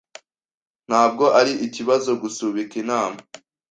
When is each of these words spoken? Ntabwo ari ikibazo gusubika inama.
Ntabwo 0.87 1.25
ari 1.39 1.53
ikibazo 1.65 2.09
gusubika 2.21 2.73
inama. 2.83 3.19